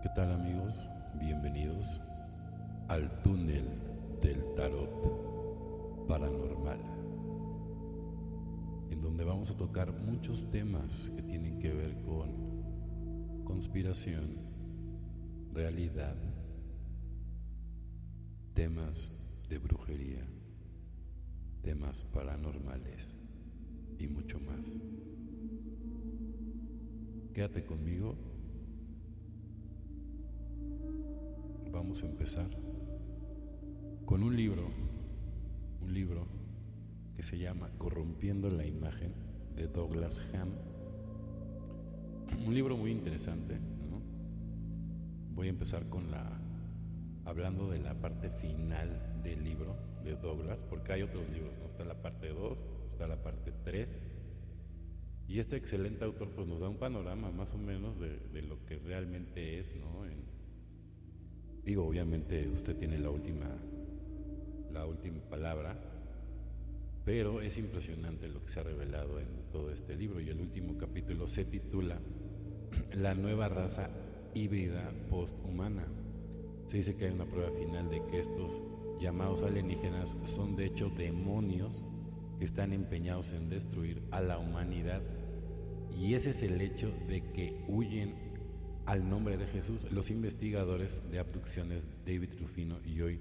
[0.00, 0.86] ¿Qué tal amigos?
[1.18, 2.00] Bienvenidos
[2.86, 3.66] al túnel
[4.22, 6.78] del tarot paranormal,
[8.92, 14.36] en donde vamos a tocar muchos temas que tienen que ver con conspiración,
[15.52, 16.14] realidad,
[18.54, 19.12] temas
[19.48, 20.24] de brujería,
[21.60, 23.16] temas paranormales
[23.98, 24.64] y mucho más.
[27.34, 28.27] Quédate conmigo
[31.78, 32.48] vamos a empezar
[34.04, 34.68] con un libro,
[35.80, 36.26] un libro
[37.14, 39.14] que se llama Corrompiendo la imagen
[39.54, 40.50] de Douglas Ham.
[42.44, 43.58] Un libro muy interesante,
[45.30, 46.40] Voy a empezar con la
[47.24, 51.66] hablando de la parte final del libro de Douglas, porque hay otros libros, ¿no?
[51.66, 52.58] Está la parte 2,
[52.90, 54.00] está la parte 3.
[55.28, 58.66] Y este excelente autor pues nos da un panorama más o menos de, de lo
[58.66, 60.08] que realmente es, ¿no?
[61.68, 63.44] Digo, obviamente usted tiene la última,
[64.72, 65.78] la última palabra,
[67.04, 70.78] pero es impresionante lo que se ha revelado en todo este libro y el último
[70.78, 71.98] capítulo se titula
[72.94, 73.90] La nueva raza
[74.32, 75.84] híbrida posthumana.
[76.68, 78.62] Se dice que hay una prueba final de que estos
[78.98, 81.84] llamados alienígenas son de hecho demonios
[82.38, 85.02] que están empeñados en destruir a la humanidad
[85.94, 88.27] y ese es el hecho de que huyen
[88.88, 93.20] al nombre de Jesús, los investigadores de abducciones David Rufino y hoy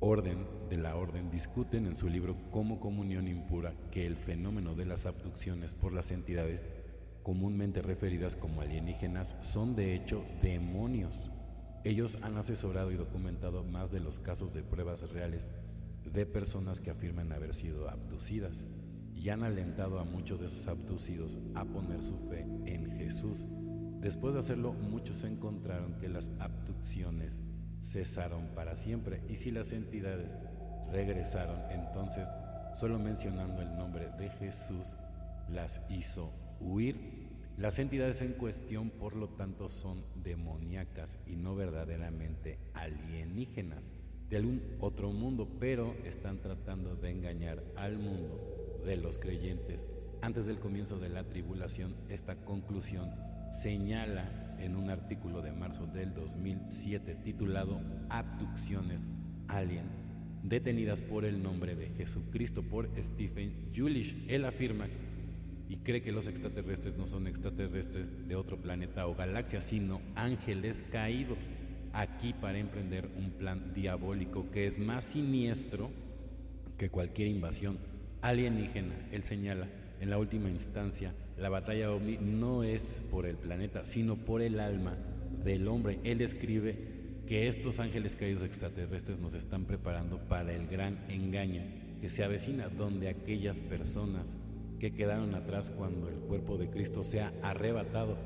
[0.00, 4.86] Orden de la Orden discuten en su libro Como Comunión Impura que el fenómeno de
[4.86, 6.64] las abducciones por las entidades
[7.22, 11.30] comúnmente referidas como alienígenas son de hecho demonios.
[11.84, 15.50] Ellos han asesorado y documentado más de los casos de pruebas reales
[16.10, 18.64] de personas que afirman haber sido abducidas
[19.14, 23.46] y han alentado a muchos de esos abducidos a poner su fe en Jesús
[24.00, 27.38] Después de hacerlo, muchos encontraron que las abducciones
[27.82, 30.28] cesaron para siempre y si las entidades
[30.92, 32.28] regresaron, entonces
[32.74, 34.96] solo mencionando el nombre de Jesús
[35.48, 37.26] las hizo huir.
[37.56, 43.88] Las entidades en cuestión, por lo tanto, son demoníacas y no verdaderamente alienígenas
[44.28, 49.88] de algún otro mundo, pero están tratando de engañar al mundo de los creyentes.
[50.20, 53.10] Antes del comienzo de la tribulación, esta conclusión
[53.50, 59.02] señala en un artículo de marzo del 2007 titulado Abducciones
[59.48, 59.86] Alien,
[60.42, 64.24] detenidas por el nombre de Jesucristo por Stephen Julish.
[64.28, 64.86] Él afirma
[65.68, 70.84] y cree que los extraterrestres no son extraterrestres de otro planeta o galaxia, sino ángeles
[70.90, 71.50] caídos
[71.92, 75.90] aquí para emprender un plan diabólico que es más siniestro
[76.78, 77.78] que cualquier invasión
[78.22, 78.94] alienígena.
[79.10, 79.66] Él señala
[80.00, 84.58] en la última instancia la batalla ovni no es por el planeta, sino por el
[84.58, 84.96] alma
[85.44, 85.98] del hombre.
[86.02, 86.78] Él escribe
[87.26, 91.62] que estos ángeles caídos extraterrestres nos están preparando para el gran engaño
[92.00, 94.34] que se avecina, donde aquellas personas
[94.80, 98.16] que quedaron atrás cuando el cuerpo de Cristo sea arrebatado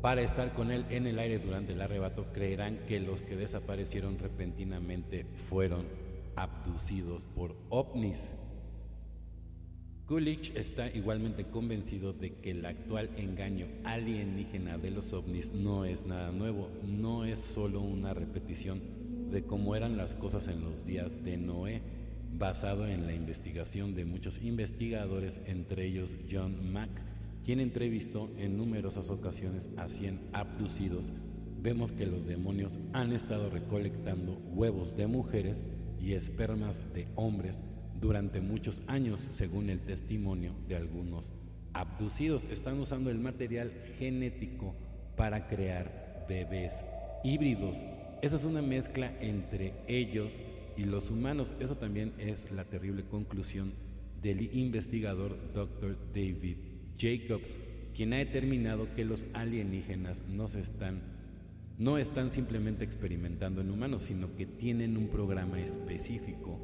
[0.00, 4.18] para estar con Él en el aire durante el arrebato, creerán que los que desaparecieron
[4.18, 5.86] repentinamente fueron
[6.36, 8.30] abducidos por ovnis
[10.08, 16.06] Coolidge está igualmente convencido de que el actual engaño alienígena de los ovnis no es
[16.06, 18.80] nada nuevo, no es solo una repetición
[19.30, 21.82] de cómo eran las cosas en los días de Noé,
[22.32, 27.02] basado en la investigación de muchos investigadores, entre ellos John Mack,
[27.44, 31.12] quien entrevistó en numerosas ocasiones a 100 abducidos.
[31.60, 35.64] Vemos que los demonios han estado recolectando huevos de mujeres
[36.00, 37.60] y espermas de hombres
[38.00, 41.32] durante muchos años, según el testimonio de algunos
[41.72, 42.44] abducidos.
[42.50, 44.74] Están usando el material genético
[45.16, 46.84] para crear bebés
[47.24, 47.84] híbridos.
[48.22, 50.32] Esa es una mezcla entre ellos
[50.76, 51.54] y los humanos.
[51.60, 53.72] Eso también es la terrible conclusión
[54.22, 55.96] del investigador Dr.
[56.12, 56.56] David
[56.98, 57.58] Jacobs,
[57.94, 61.18] quien ha determinado que los alienígenas no se están
[61.78, 66.58] no están simplemente experimentando en humanos, sino que tienen un programa específico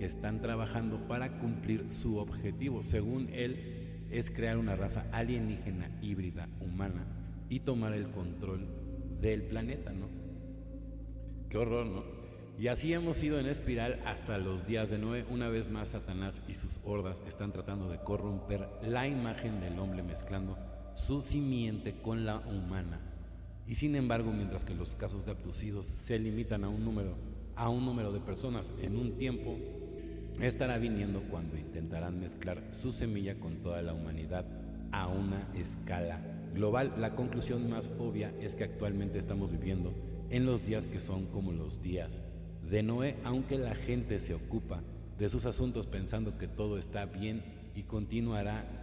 [0.00, 2.82] que están trabajando para cumplir su objetivo.
[2.82, 7.04] Según él, es crear una raza alienígena híbrida humana
[7.50, 8.66] y tomar el control
[9.20, 10.08] del planeta, ¿no?
[11.50, 12.02] Qué horror, ¿no?
[12.58, 15.26] Y así hemos ido en espiral hasta los días de Noé.
[15.28, 20.02] Una vez más, Satanás y sus hordas están tratando de corromper la imagen del hombre
[20.02, 20.56] mezclando
[20.94, 23.00] su simiente con la humana.
[23.66, 27.16] Y sin embargo, mientras que los casos de abducidos se limitan a un número,
[27.54, 29.58] a un número de personas en un tiempo,
[30.40, 34.46] estará viniendo cuando intentarán mezclar su semilla con toda la humanidad
[34.92, 36.20] a una escala
[36.54, 39.92] global, la conclusión más obvia es que actualmente estamos viviendo
[40.30, 42.22] en los días que son como los días
[42.68, 44.82] de Noé, aunque la gente se ocupa
[45.18, 47.42] de sus asuntos pensando que todo está bien
[47.74, 48.82] y continuará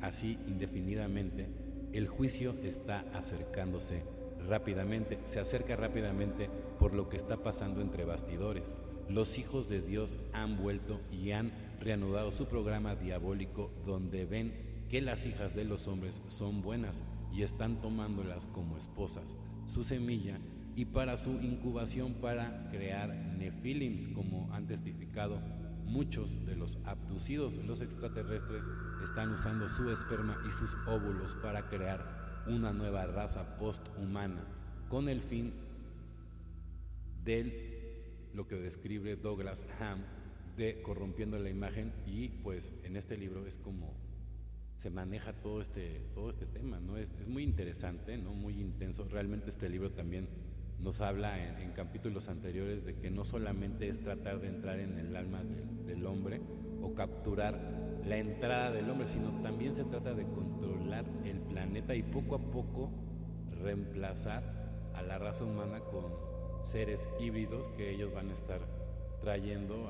[0.00, 1.48] así indefinidamente,
[1.92, 4.02] el juicio está acercándose
[4.46, 8.76] rápidamente, se acerca rápidamente por lo que está pasando entre bastidores.
[9.08, 14.52] Los hijos de Dios han vuelto y han reanudado su programa diabólico donde ven
[14.90, 17.02] que las hijas de los hombres son buenas
[17.32, 19.36] y están tomándolas como esposas.
[19.66, 20.38] Su semilla
[20.76, 25.40] y para su incubación para crear nefilims, como han testificado
[25.84, 27.56] muchos de los abducidos.
[27.58, 28.66] Los extraterrestres
[29.02, 34.44] están usando su esperma y sus óvulos para crear una nueva raza posthumana
[34.88, 35.52] con el fin
[37.24, 37.77] de
[38.34, 40.00] lo que describe Douglas Ham
[40.56, 43.94] de corrompiendo la imagen y pues en este libro es como
[44.76, 46.96] se maneja todo este, todo este tema, ¿no?
[46.96, 48.32] Es, es muy interesante, ¿no?
[48.32, 49.08] Muy intenso.
[49.08, 50.28] Realmente este libro también
[50.80, 55.14] nos habla en, capítulos anteriores de que no solamente es tratar de entrar en el
[55.16, 55.42] alma
[55.86, 56.40] del, hombre
[56.82, 57.58] o capturar
[58.04, 62.38] la entrada del hombre, sino también se trata de controlar el planeta y poco a
[62.38, 62.90] poco
[63.62, 64.42] reemplazar
[64.94, 66.04] a la raza humana con
[66.62, 68.60] seres híbridos que ellos van a estar
[69.20, 69.88] trayendo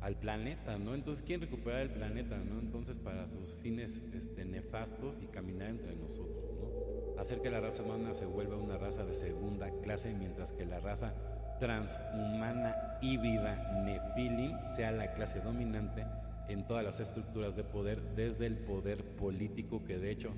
[0.00, 0.94] al planeta, ¿no?
[0.94, 2.58] Entonces quieren recuperar el planeta, ¿no?
[2.58, 7.20] Entonces para sus fines este, nefastos y caminar entre nosotros, ¿no?
[7.20, 10.80] hacer que la raza humana se vuelva una raza de segunda clase, mientras que la
[10.80, 11.12] raza
[11.60, 16.06] transhumana híbrida Nephilim sea la clase dominante
[16.48, 20.32] en todas las estructuras de poder, desde el poder político, que de hecho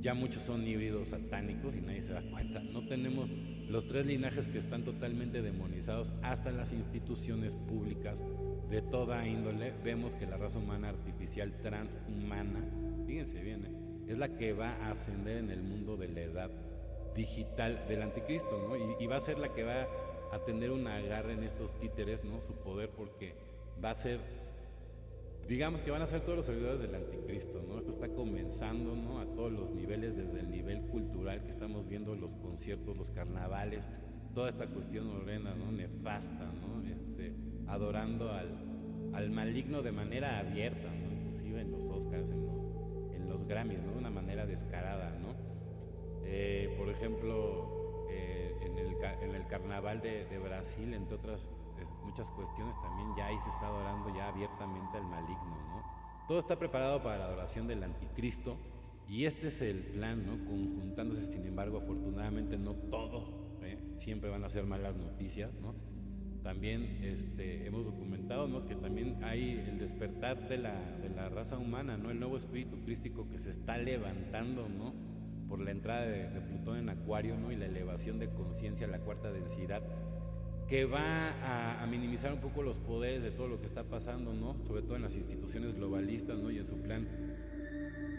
[0.00, 2.60] ya muchos son híbridos satánicos y nadie se da cuenta.
[2.60, 3.28] No tenemos
[3.72, 8.22] los tres linajes que están totalmente demonizados hasta las instituciones públicas
[8.68, 9.72] de toda índole.
[9.82, 12.60] Vemos que la raza humana artificial transhumana,
[13.06, 14.12] fíjense bien, ¿eh?
[14.12, 16.50] es la que va a ascender en el mundo de la edad
[17.16, 18.76] digital del anticristo, ¿no?
[19.00, 19.86] Y, va a ser la que va
[20.32, 22.44] a tener una agarre en estos títeres, ¿no?
[22.44, 23.34] Su poder, porque
[23.82, 24.20] va a ser,
[25.48, 27.78] digamos que van a ser todos los servidores del anticristo, ¿no?
[27.78, 29.20] Esto está comenzando, ¿no?
[29.20, 33.84] A todos los niveles, desde el nivel cultural que estamos viendo, los conciertos, los carnavales,
[34.34, 35.72] toda esta cuestión horrenda, ¿no?
[35.72, 36.82] Nefasta, ¿no?
[36.88, 37.34] Este,
[37.66, 38.48] adorando al,
[39.14, 41.12] al maligno de manera abierta, ¿no?
[41.12, 42.62] Inclusive en los Oscars, en los
[43.32, 43.92] los Grammys, ¿no?
[43.92, 45.34] De una manera descarada, ¿no?
[46.24, 48.78] Eh, por ejemplo, eh, en,
[49.34, 51.48] el, carnaval de, Brasil, entre otras
[52.02, 55.82] muchas cuestiones, también ya ahí se está adorando ya abiertamente al maligno, ¿no?
[56.28, 58.56] Todo está preparado para la adoración del anticristo
[59.08, 60.44] y este es el plan, ¿no?
[60.44, 63.42] Conjuntándose, sin embargo, afortunadamente no todo,
[63.98, 65.74] siempre van a ser malas noticias, ¿no?
[66.42, 68.66] también este, hemos documentado ¿no?
[68.66, 72.10] que también hay el despertar de la, de la, raza humana, ¿no?
[72.10, 74.92] el nuevo espíritu crístico que se está levantando ¿no?
[75.48, 77.52] por la entrada de, Plutón en Acuario ¿no?
[77.52, 79.82] y la elevación de conciencia a la cuarta densidad,
[80.68, 84.56] que va a, minimizar un poco los poderes de todo lo que está pasando, ¿no?
[84.64, 86.50] sobre todo en las instituciones globalistas ¿no?
[86.50, 87.06] y en su plan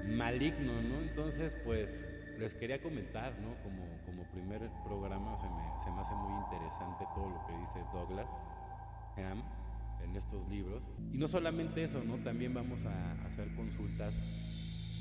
[0.08, 0.82] maligno.
[0.82, 1.02] ¿no?
[1.02, 2.08] Entonces, pues
[2.38, 3.56] les quería comentar, ¿no?
[3.64, 3.84] como
[4.34, 8.28] primer programa se me, se me hace muy interesante todo lo que dice Douglas
[9.18, 9.44] Ham
[10.04, 10.84] en estos libros.
[11.14, 12.18] Y no solamente eso, ¿no?
[12.18, 14.22] También vamos a hacer consultas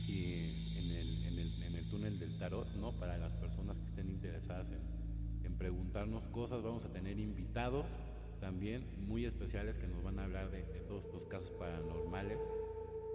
[0.07, 2.93] y en, el, en, el, en, el, túnel del tarot, ¿no?
[2.93, 5.02] Para las personas que estén interesadas en,
[5.45, 7.87] en preguntarnos cosas, vamos a tener invitados
[8.41, 12.39] también muy especiales que nos van a hablar de, todos estos casos paranormales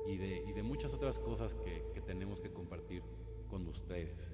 [0.08, 3.04] y de, y de muchas otras cosas que, que tenemos que compartir
[3.50, 4.32] con ustedes.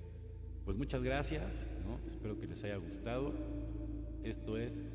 [0.65, 1.99] Pues muchas gracias, ¿no?
[2.07, 3.33] espero que les haya gustado.
[4.23, 4.85] Esto es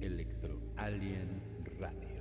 [0.00, 1.28] Electro Alien
[1.78, 2.11] Radio.